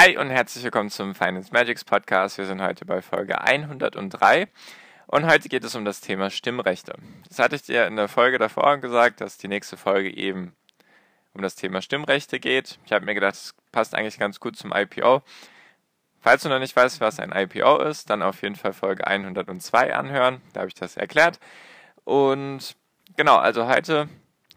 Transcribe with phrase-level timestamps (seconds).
[0.00, 2.38] Hi und herzlich willkommen zum Finance Magics Podcast.
[2.38, 4.46] Wir sind heute bei Folge 103
[5.08, 6.94] und heute geht es um das Thema Stimmrechte.
[7.28, 10.54] Das hatte ich dir in der Folge davor gesagt, dass die nächste Folge eben
[11.34, 12.78] um das Thema Stimmrechte geht.
[12.86, 15.20] Ich habe mir gedacht, das passt eigentlich ganz gut zum IPO.
[16.20, 19.96] Falls du noch nicht weißt, was ein IPO ist, dann auf jeden Fall Folge 102
[19.96, 20.40] anhören.
[20.52, 21.40] Da habe ich das erklärt.
[22.04, 22.76] Und
[23.16, 24.08] genau, also heute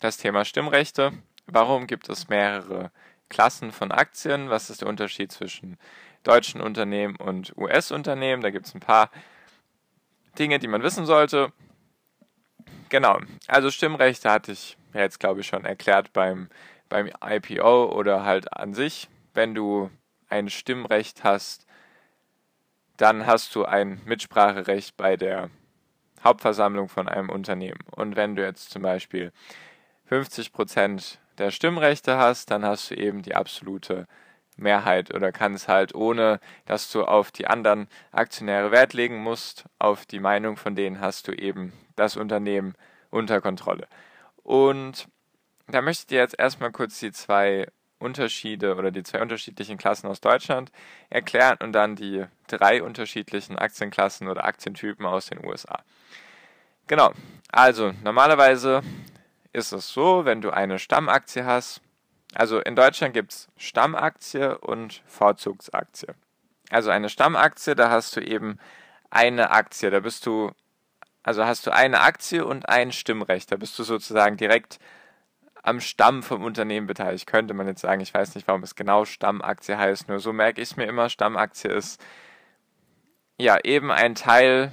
[0.01, 1.13] das Thema Stimmrechte.
[1.47, 2.91] Warum gibt es mehrere
[3.31, 4.49] Klassen von Aktien.
[4.49, 5.77] Was ist der Unterschied zwischen
[6.21, 8.43] deutschen Unternehmen und US-Unternehmen?
[8.43, 9.09] Da gibt es ein paar
[10.37, 11.51] Dinge, die man wissen sollte.
[12.89, 16.49] Genau, also Stimmrechte hatte ich jetzt, glaube ich, schon erklärt beim,
[16.89, 19.07] beim IPO oder halt an sich.
[19.33, 19.89] Wenn du
[20.27, 21.65] ein Stimmrecht hast,
[22.97, 25.49] dann hast du ein Mitspracherecht bei der
[26.21, 27.79] Hauptversammlung von einem Unternehmen.
[27.91, 29.31] Und wenn du jetzt zum Beispiel
[30.07, 34.07] 50 Prozent der Stimmrechte hast, dann hast du eben die absolute
[34.57, 40.05] Mehrheit oder kannst halt ohne, dass du auf die anderen Aktionäre Wert legen musst, auf
[40.05, 42.75] die Meinung von denen hast du eben das Unternehmen
[43.09, 43.87] unter Kontrolle.
[44.43, 45.07] Und
[45.67, 47.67] da möchte ich dir jetzt erstmal kurz die zwei
[47.99, 50.71] Unterschiede oder die zwei unterschiedlichen Klassen aus Deutschland
[51.09, 55.83] erklären und dann die drei unterschiedlichen Aktienklassen oder Aktientypen aus den USA.
[56.87, 57.13] Genau,
[57.51, 58.81] also normalerweise
[59.53, 61.81] ist es so, wenn du eine Stammaktie hast,
[62.33, 66.13] also in Deutschland gibt es Stammaktie und Vorzugsaktie.
[66.69, 68.57] Also eine Stammaktie, da hast du eben
[69.09, 70.51] eine Aktie, da bist du,
[71.23, 74.79] also hast du eine Aktie und ein Stimmrecht, da bist du sozusagen direkt
[75.63, 77.27] am Stamm vom Unternehmen beteiligt.
[77.27, 80.61] Könnte man jetzt sagen, ich weiß nicht, warum es genau Stammaktie heißt, nur so merke
[80.61, 82.01] ich es mir immer, Stammaktie ist
[83.37, 84.71] ja eben ein Teil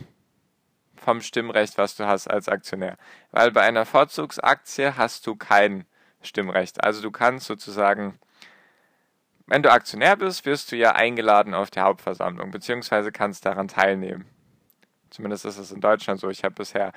[0.98, 2.96] vom Stimmrecht, was du hast als Aktionär.
[3.30, 5.84] Weil bei einer Vorzugsaktie hast du kein
[6.22, 6.82] Stimmrecht.
[6.82, 8.18] Also du kannst sozusagen,
[9.46, 14.26] wenn du Aktionär bist, wirst du ja eingeladen auf die Hauptversammlung, beziehungsweise kannst daran teilnehmen.
[15.10, 16.28] Zumindest ist es in Deutschland so.
[16.28, 16.92] Ich habe bisher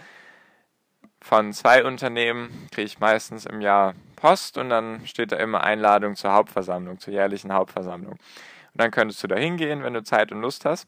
[1.22, 6.16] von zwei Unternehmen, kriege ich meistens im Jahr Post und dann steht da immer Einladung
[6.16, 8.14] zur Hauptversammlung, zur jährlichen Hauptversammlung.
[8.14, 8.20] Und
[8.74, 10.88] dann könntest du da hingehen, wenn du Zeit und Lust hast.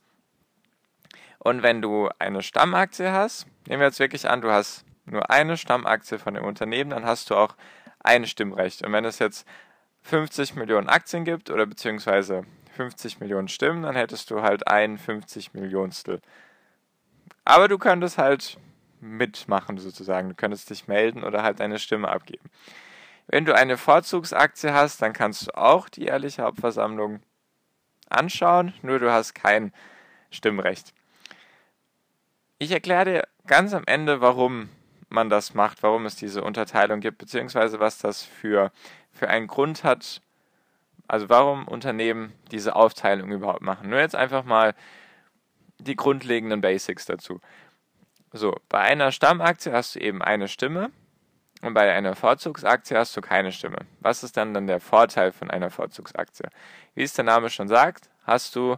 [1.44, 5.58] Und wenn du eine Stammaktie hast, nehmen wir jetzt wirklich an, du hast nur eine
[5.58, 7.56] Stammaktie von dem Unternehmen, dann hast du auch
[8.00, 8.82] ein Stimmrecht.
[8.86, 9.46] Und wenn es jetzt
[10.04, 12.46] 50 Millionen Aktien gibt oder beziehungsweise
[12.78, 16.22] 50 Millionen Stimmen, dann hättest du halt ein 50 Millionstel.
[17.44, 18.58] Aber du könntest halt
[19.02, 20.30] mitmachen sozusagen.
[20.30, 22.50] Du könntest dich melden oder halt deine Stimme abgeben.
[23.28, 27.20] Wenn du eine Vorzugsaktie hast, dann kannst du auch die jährliche Hauptversammlung
[28.10, 29.74] anschauen, nur du hast kein
[30.30, 30.94] Stimmrecht.
[32.64, 34.70] Ich erkläre dir ganz am Ende, warum
[35.10, 38.72] man das macht, warum es diese Unterteilung gibt, beziehungsweise was das für,
[39.12, 40.22] für einen Grund hat,
[41.06, 43.90] also warum Unternehmen diese Aufteilung überhaupt machen.
[43.90, 44.76] Nur jetzt einfach mal
[45.78, 47.42] die grundlegenden Basics dazu.
[48.32, 50.90] So, bei einer Stammaktie hast du eben eine Stimme
[51.62, 53.80] und bei einer Vorzugsaktie hast du keine Stimme.
[54.00, 56.48] Was ist dann dann der Vorteil von einer Vorzugsaktie?
[56.96, 58.78] Wie es der Name schon sagt, hast du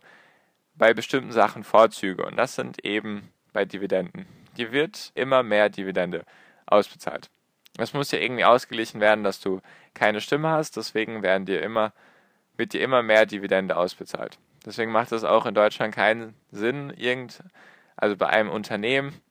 [0.73, 4.25] bei bestimmten Sachen Vorzüge und das sind eben bei Dividenden.
[4.57, 6.25] Dir wird immer mehr Dividende
[6.65, 7.29] ausbezahlt.
[7.77, 9.61] Es muss ja irgendwie ausgeglichen werden, dass du
[9.93, 11.93] keine Stimme hast, deswegen werden dir immer,
[12.57, 14.37] wird dir immer mehr Dividende ausbezahlt.
[14.65, 17.43] Deswegen macht es auch in Deutschland keinen Sinn, irgend,
[17.95, 19.21] also bei einem Unternehmen,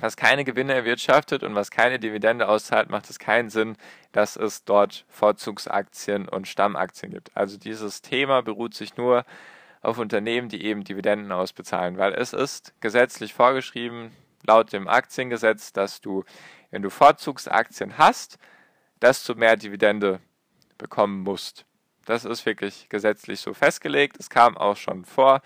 [0.00, 3.76] was keine Gewinne erwirtschaftet und was keine Dividende auszahlt, macht es keinen Sinn,
[4.12, 7.36] dass es dort Vorzugsaktien und Stammaktien gibt.
[7.36, 9.24] Also dieses Thema beruht sich nur
[9.84, 14.10] auf Unternehmen, die eben Dividenden ausbezahlen, weil es ist gesetzlich vorgeschrieben,
[14.46, 16.24] laut dem Aktiengesetz, dass du,
[16.70, 18.38] wenn du Vorzugsaktien hast,
[19.00, 20.20] desto mehr Dividende
[20.78, 21.66] bekommen musst.
[22.04, 24.16] Das ist wirklich gesetzlich so festgelegt.
[24.18, 25.42] Es kam auch schon vor,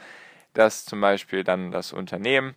[0.55, 2.55] dass zum Beispiel dann das Unternehmen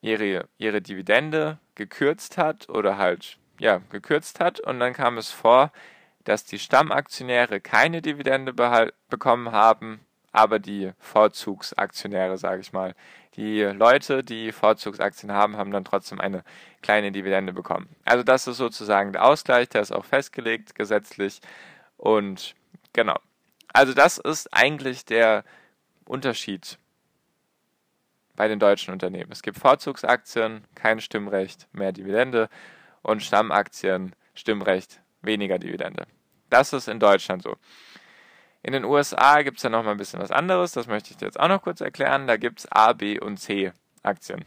[0.00, 5.72] ihre, ihre Dividende gekürzt hat oder halt ja, gekürzt hat und dann kam es vor,
[6.24, 8.52] dass die Stammaktionäre keine Dividende
[9.08, 10.00] bekommen haben
[10.32, 12.94] aber die Vorzugsaktionäre, sage ich mal.
[13.36, 16.42] Die Leute, die Vorzugsaktien haben, haben dann trotzdem eine
[16.82, 17.88] kleine Dividende bekommen.
[18.04, 21.40] Also das ist sozusagen der Ausgleich, der ist auch festgelegt gesetzlich
[21.96, 22.54] und
[22.92, 23.18] genau.
[23.72, 25.44] Also das ist eigentlich der
[26.04, 26.78] Unterschied
[28.36, 29.32] bei den deutschen Unternehmen.
[29.32, 32.48] Es gibt Vorzugsaktien, kein Stimmrecht, mehr Dividende
[33.02, 36.06] und Stammaktien, Stimmrecht, weniger Dividende.
[36.50, 37.56] Das ist in Deutschland so.
[38.62, 41.16] In den USA gibt es ja noch mal ein bisschen was anderes, das möchte ich
[41.16, 42.26] dir jetzt auch noch kurz erklären.
[42.26, 43.72] Da gibt es A, B und C
[44.02, 44.44] Aktien.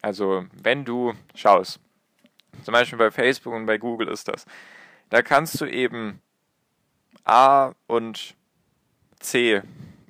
[0.00, 1.80] Also wenn du schaust,
[2.62, 4.46] zum Beispiel bei Facebook und bei Google ist das,
[5.10, 6.22] da kannst du eben
[7.24, 8.34] A und
[9.18, 9.62] C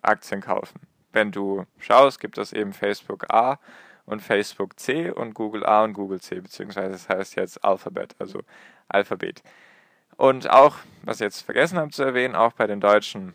[0.02, 0.80] Aktien kaufen.
[1.12, 3.58] Wenn du schaust, gibt es eben Facebook A
[4.06, 8.42] und Facebook C und Google A und Google C, beziehungsweise das heißt jetzt Alphabet, also
[8.88, 9.42] Alphabet.
[10.20, 13.34] Und auch, was ich jetzt vergessen habe zu erwähnen, auch bei den deutschen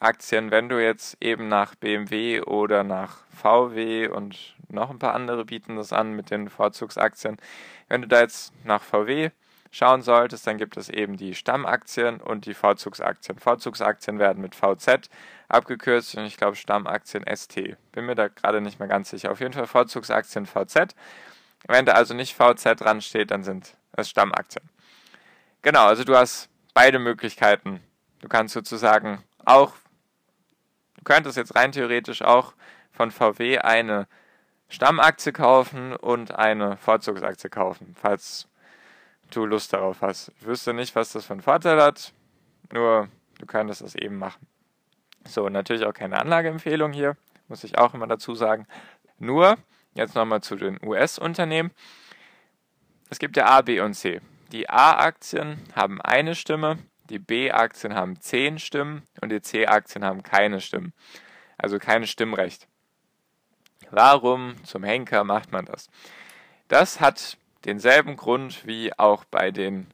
[0.00, 5.46] Aktien, wenn du jetzt eben nach BMW oder nach VW und noch ein paar andere
[5.46, 7.38] bieten das an mit den Vorzugsaktien,
[7.88, 9.30] wenn du da jetzt nach VW
[9.70, 13.38] schauen solltest, dann gibt es eben die Stammaktien und die Vorzugsaktien.
[13.38, 15.08] Vorzugsaktien werden mit VZ
[15.48, 17.78] abgekürzt und ich glaube Stammaktien ST.
[17.92, 19.32] Bin mir da gerade nicht mehr ganz sicher.
[19.32, 20.94] Auf jeden Fall Vorzugsaktien VZ.
[21.66, 24.68] Wenn da also nicht VZ dran steht, dann sind es Stammaktien.
[25.66, 27.80] Genau, also du hast beide Möglichkeiten.
[28.20, 29.72] Du kannst sozusagen auch,
[30.94, 32.54] du könntest jetzt rein theoretisch auch
[32.92, 34.06] von VW eine
[34.68, 38.46] Stammaktie kaufen und eine Vorzugsaktie kaufen, falls
[39.32, 40.30] du Lust darauf hast.
[40.38, 42.12] Ich wüsste nicht, was das für einen Vorteil hat,
[42.72, 43.08] nur
[43.40, 44.46] du könntest das eben machen.
[45.26, 47.16] So, natürlich auch keine Anlageempfehlung hier,
[47.48, 48.68] muss ich auch immer dazu sagen.
[49.18, 49.56] Nur,
[49.94, 51.72] jetzt nochmal zu den US-Unternehmen.
[53.10, 54.20] Es gibt ja A, B und C.
[54.52, 56.78] Die A-Aktien haben eine Stimme,
[57.10, 60.92] die B-Aktien haben zehn Stimmen und die C-Aktien haben keine Stimmen.
[61.58, 62.68] Also kein Stimmrecht.
[63.90, 65.88] Warum zum Henker macht man das?
[66.68, 69.88] Das hat denselben Grund wie auch bei den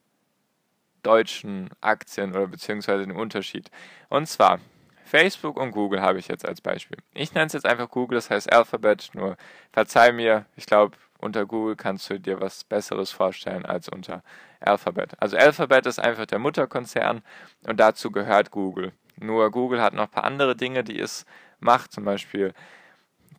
[1.02, 3.70] deutschen Aktien oder beziehungsweise den Unterschied.
[4.08, 4.60] Und zwar
[5.04, 6.98] Facebook und Google habe ich jetzt als Beispiel.
[7.12, 9.36] Ich nenne es jetzt einfach Google, das heißt Alphabet, nur
[9.72, 14.22] verzeih mir, ich glaube, unter Google kannst du dir was Besseres vorstellen als unter
[14.60, 15.12] Alphabet.
[15.20, 17.22] Also Alphabet ist einfach der Mutterkonzern
[17.66, 18.92] und dazu gehört Google.
[19.16, 21.26] Nur Google hat noch ein paar andere Dinge, die es
[21.60, 22.52] macht, zum Beispiel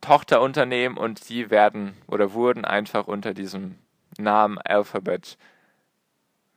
[0.00, 3.78] Tochterunternehmen und die werden oder wurden einfach unter diesem
[4.18, 5.38] Namen Alphabet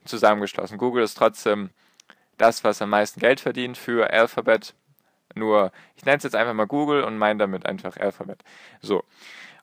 [0.06, 0.78] zusammengeschlossen.
[0.78, 1.70] Google ist trotzdem
[2.38, 4.76] das, was am meisten Geld verdient für Alphabet.
[5.36, 8.44] Nur, ich nenne es jetzt einfach mal Google und meine damit einfach Alphabet.
[8.82, 9.04] So.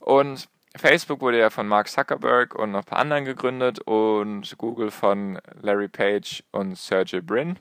[0.01, 4.91] Und Facebook wurde ja von Mark Zuckerberg und noch ein paar anderen gegründet und Google
[4.91, 7.59] von Larry Page und Sergey Brin,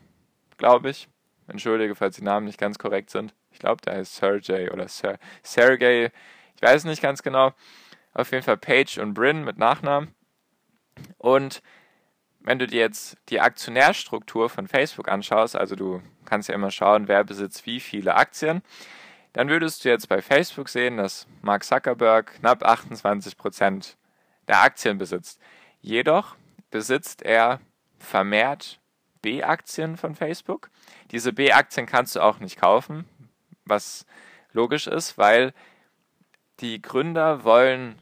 [0.56, 1.08] glaube ich.
[1.46, 3.34] Entschuldige, falls die Namen nicht ganz korrekt sind.
[3.52, 6.10] Ich glaube, der heißt Sergey oder Ser Sergey.
[6.56, 7.52] Ich weiß nicht ganz genau.
[8.14, 10.14] Auf jeden Fall Page und Brin mit Nachnamen.
[11.18, 11.62] Und
[12.40, 17.08] wenn du dir jetzt die Aktionärstruktur von Facebook anschaust, also du kannst ja immer schauen,
[17.08, 18.62] wer besitzt wie viele Aktien,
[19.34, 23.96] dann würdest du jetzt bei Facebook sehen, dass Mark Zuckerberg knapp 28 Prozent
[24.46, 25.40] der Aktien besitzt.
[25.80, 26.36] Jedoch
[26.70, 27.60] besitzt er
[27.98, 28.80] vermehrt
[29.22, 30.70] B-Aktien von Facebook.
[31.10, 33.06] Diese B-Aktien kannst du auch nicht kaufen,
[33.64, 34.06] was
[34.52, 35.52] logisch ist, weil
[36.60, 38.00] die Gründer wollen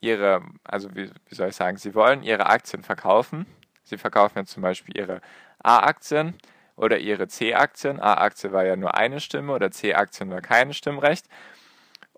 [0.00, 3.46] ihre, also wie, wie soll ich sagen, sie wollen ihre Aktien verkaufen.
[3.84, 5.20] Sie verkaufen jetzt zum Beispiel ihre
[5.62, 6.34] A-Aktien
[6.78, 8.00] oder ihre C-Aktien.
[8.00, 11.26] A-Aktie war ja nur eine Stimme oder C-Aktien war kein Stimmrecht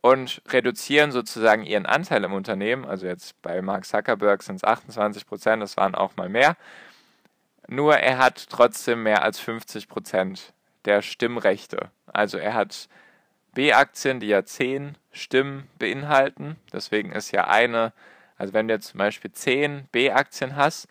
[0.03, 2.85] und reduzieren sozusagen ihren Anteil im Unternehmen.
[2.85, 6.57] Also jetzt bei Mark Zuckerberg sind es 28 Prozent, das waren auch mal mehr.
[7.69, 10.53] Nur er hat trotzdem mehr als 50 Prozent
[10.85, 11.91] der Stimmrechte.
[12.07, 12.89] Also er hat
[13.55, 16.57] B-Aktien, die ja 10 Stimmen beinhalten.
[16.73, 17.93] Deswegen ist ja eine,
[18.37, 20.87] also wenn du jetzt zum Beispiel 10 B-Aktien hast,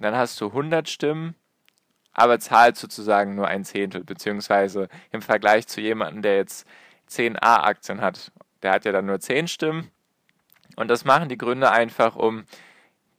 [0.00, 1.34] dann hast du 100 Stimmen
[2.16, 6.66] aber zahlt sozusagen nur ein Zehntel, beziehungsweise im Vergleich zu jemandem, der jetzt
[7.08, 8.32] 10 A-Aktien hat,
[8.62, 9.90] der hat ja dann nur 10 Stimmen.
[10.76, 12.46] Und das machen die Gründer einfach, um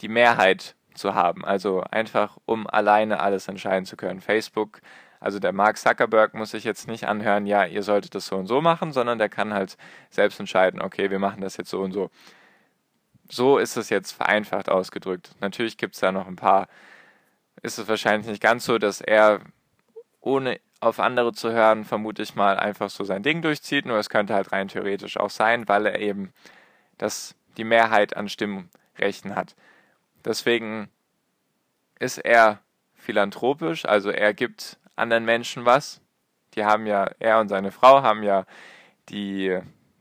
[0.01, 4.19] die Mehrheit zu haben, also einfach um alleine alles entscheiden zu können.
[4.19, 4.81] Facebook,
[5.19, 8.47] also der Mark Zuckerberg muss sich jetzt nicht anhören, ja, ihr solltet das so und
[8.47, 9.77] so machen, sondern der kann halt
[10.09, 12.09] selbst entscheiden, okay, wir machen das jetzt so und so.
[13.29, 15.35] So ist es jetzt vereinfacht ausgedrückt.
[15.39, 16.67] Natürlich gibt es da noch ein paar
[17.61, 19.41] ist es wahrscheinlich nicht ganz so, dass er
[20.21, 23.85] ohne auf andere zu hören, vermute ich mal, einfach so sein Ding durchzieht.
[23.85, 26.33] Nur es könnte halt rein theoretisch auch sein, weil er eben
[26.97, 29.55] das, die Mehrheit an Stimmrechten hat.
[30.23, 30.89] Deswegen
[31.99, 32.59] ist er
[32.95, 36.01] philanthropisch, also er gibt anderen Menschen was.
[36.53, 38.45] Die haben ja, er und seine Frau haben ja
[39.09, 39.57] die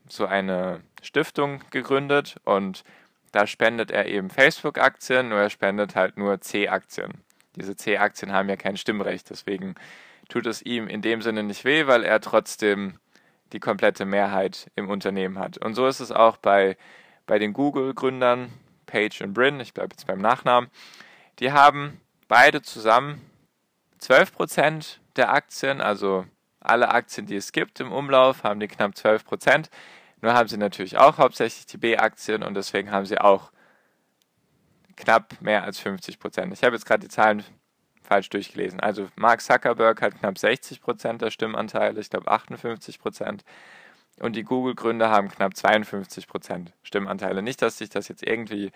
[0.09, 2.83] so eine Stiftung gegründet und
[3.31, 7.23] da spendet er eben Facebook-Aktien, nur er spendet halt nur C-Aktien
[7.57, 9.75] diese C-Aktien haben ja kein Stimmrecht, deswegen
[10.29, 12.99] tut es ihm in dem Sinne nicht weh, weil er trotzdem
[13.53, 15.57] die komplette Mehrheit im Unternehmen hat.
[15.57, 16.77] Und so ist es auch bei,
[17.25, 18.51] bei den Google-Gründern,
[18.85, 20.69] Page und Brin, ich bleibe jetzt beim Nachnamen,
[21.39, 23.21] die haben beide zusammen
[24.01, 26.25] 12% der Aktien, also
[26.59, 29.69] alle Aktien, die es gibt im Umlauf, haben die knapp 12%.
[30.21, 33.51] Nur haben sie natürlich auch hauptsächlich die B-Aktien und deswegen haben sie auch
[34.97, 36.51] knapp mehr als 50%.
[36.51, 37.43] Ich habe jetzt gerade die Zahlen
[38.03, 38.79] falsch durchgelesen.
[38.79, 43.41] Also Mark Zuckerberg hat knapp 60% der Stimmanteile, ich glaube 58%.
[44.19, 47.43] Und die Google-Gründer haben knapp 52% Stimmanteile.
[47.43, 48.71] Nicht, dass sich das jetzt irgendwie,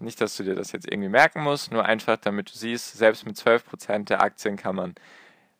[0.00, 3.24] nicht, dass du dir das jetzt irgendwie merken musst, nur einfach, damit du siehst, selbst
[3.24, 4.94] mit 12% der Aktien kann man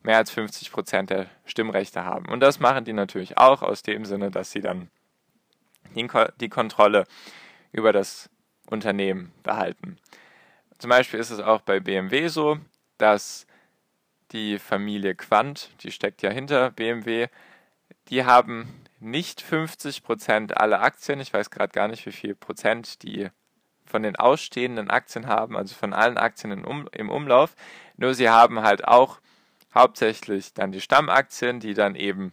[0.03, 2.27] mehr als 50% der Stimmrechte haben.
[2.29, 4.91] Und das machen die natürlich auch aus dem Sinne, dass sie dann
[5.95, 7.05] die Kontrolle
[7.71, 8.29] über das
[8.73, 9.99] Unternehmen behalten.
[10.79, 12.59] Zum Beispiel ist es auch bei BMW so,
[12.99, 13.47] dass
[14.33, 17.29] die Familie Quant, die steckt ja hinter BMW,
[18.09, 23.03] die haben nicht 50 Prozent aller Aktien, ich weiß gerade gar nicht, wie viel Prozent
[23.03, 23.29] die
[23.85, 27.55] von den ausstehenden Aktien haben, also von allen Aktien um, im Umlauf,
[27.97, 29.21] nur sie haben halt auch
[29.75, 32.33] hauptsächlich dann die Stammaktien, die dann eben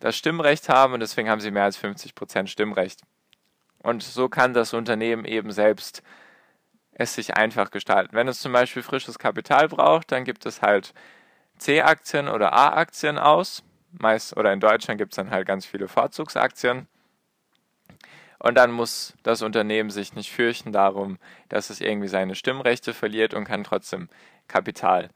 [0.00, 3.02] das Stimmrecht haben und deswegen haben sie mehr als 50 Prozent Stimmrecht.
[3.82, 6.02] Und so kann das Unternehmen eben selbst
[6.92, 8.14] es sich einfach gestalten.
[8.14, 10.92] Wenn es zum Beispiel frisches Kapital braucht, dann gibt es halt
[11.58, 13.62] C-Aktien oder A-Aktien aus.
[13.92, 16.88] Meist oder in Deutschland gibt es dann halt ganz viele Vorzugsaktien.
[18.38, 21.18] Und dann muss das Unternehmen sich nicht fürchten darum,
[21.48, 24.08] dass es irgendwie seine Stimmrechte verliert und kann trotzdem
[24.46, 25.10] Kapital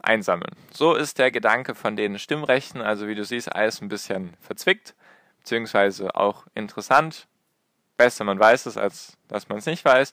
[0.00, 0.54] einsammeln.
[0.72, 4.94] So ist der Gedanke von den Stimmrechten, also wie du siehst, alles ein bisschen verzwickt,
[5.38, 7.28] beziehungsweise auch interessant.
[7.96, 10.12] Besser man weiß es, als dass man es nicht weiß.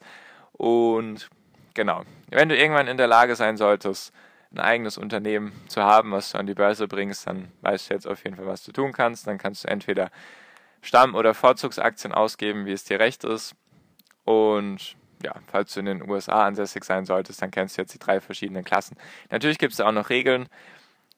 [0.54, 1.30] Und
[1.74, 4.14] genau, wenn du irgendwann in der Lage sein solltest,
[4.52, 8.08] ein eigenes Unternehmen zu haben, was du an die Börse bringst, dann weißt du jetzt
[8.08, 9.28] auf jeden Fall, was du tun kannst.
[9.28, 10.10] Dann kannst du entweder
[10.82, 13.56] Stamm- oder Vorzugsaktien ausgeben, wie es dir recht ist.
[14.24, 18.00] Und ja, falls du in den USA ansässig sein solltest, dann kennst du jetzt die
[18.00, 18.98] drei verschiedenen Klassen.
[19.30, 20.48] Natürlich gibt es da auch noch Regeln.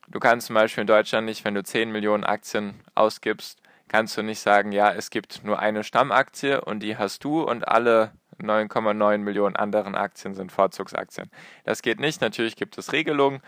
[0.07, 3.61] Du kannst zum Beispiel in Deutschland nicht, wenn du 10 Millionen Aktien ausgibst,
[3.91, 7.67] kannst du nicht sagen, ja, es gibt nur eine Stammaktie und die hast du und
[7.67, 11.29] alle 9,9 Millionen anderen Aktien sind Vorzugsaktien.
[11.65, 12.21] Das geht nicht.
[12.21, 13.41] Natürlich gibt es Regelungen,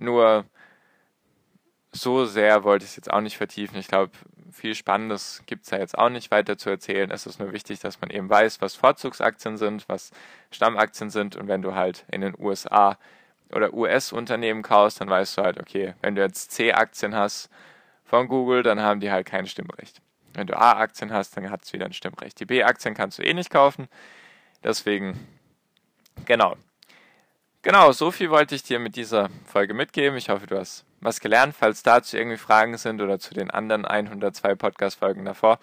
[0.00, 0.46] nur
[1.92, 3.78] so sehr wollte ich es jetzt auch nicht vertiefen.
[3.78, 4.12] Ich glaube,
[4.50, 7.10] viel Spannendes gibt es da jetzt auch nicht weiter zu erzählen.
[7.10, 10.12] Es ist nur wichtig, dass man eben weiß, was Vorzugsaktien sind, was
[10.50, 11.36] Stammaktien sind.
[11.36, 12.96] Und wenn du halt in den USA
[13.52, 17.50] oder US-Unternehmen kaufst, dann weißt du halt, okay, wenn du jetzt C-Aktien hast
[18.08, 20.00] von Google, dann haben die halt kein Stimmrecht.
[20.32, 22.40] Wenn du A-Aktien hast, dann hat es wieder ein Stimmrecht.
[22.40, 23.88] Die B-Aktien kannst du eh nicht kaufen.
[24.64, 25.18] Deswegen,
[26.24, 26.56] genau.
[27.62, 30.16] Genau, so viel wollte ich dir mit dieser Folge mitgeben.
[30.16, 31.54] Ich hoffe, du hast was gelernt.
[31.58, 35.58] Falls dazu irgendwie Fragen sind oder zu den anderen 102 Podcast-Folgen davor,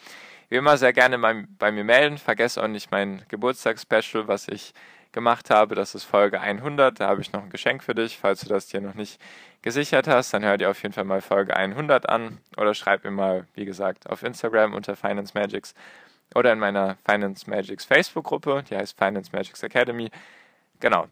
[0.50, 2.18] wie immer sehr gerne bei, mir melden.
[2.18, 4.74] Vergesst auch nicht mein Geburtstagsspecial, was ich
[5.16, 5.74] gemacht habe.
[5.74, 7.00] Das ist Folge 100.
[7.00, 8.20] Da habe ich noch ein Geschenk für dich.
[8.20, 9.20] Falls du das dir noch nicht
[9.64, 13.10] gesichert hast, dann hör dir auf jeden Fall mal Folge 100 an oder schreib mir
[13.10, 15.74] mal, wie gesagt, auf Instagram unter Finance Magics
[16.36, 20.12] oder in meiner Finance Magics Facebook-Gruppe, die heißt Finance Magics Academy.
[20.80, 21.08] Genau.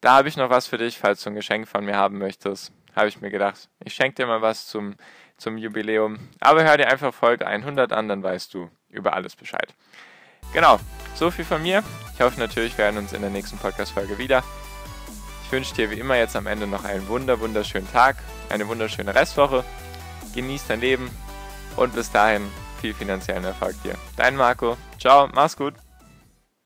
[0.00, 2.72] Da habe ich noch was für dich, falls du ein Geschenk von mir haben möchtest.
[2.96, 4.94] Habe ich mir gedacht, ich schenke dir mal was zum,
[5.36, 6.30] zum Jubiläum.
[6.40, 9.74] Aber hör dir einfach Folge 100 an, dann weißt du über alles Bescheid.
[10.52, 10.78] Genau,
[11.14, 11.82] so viel von mir.
[12.14, 14.42] Ich hoffe natürlich, wir hören uns in der nächsten Podcast-Folge wieder.
[15.44, 18.16] Ich wünsche dir wie immer jetzt am Ende noch einen wunder, wunderschönen Tag,
[18.48, 19.64] eine wunderschöne Restwoche.
[20.34, 21.10] Genieß dein Leben
[21.76, 22.46] und bis dahin
[22.80, 23.96] viel finanziellen Erfolg dir.
[24.16, 24.76] Dein Marco.
[24.98, 25.74] Ciao, mach's gut.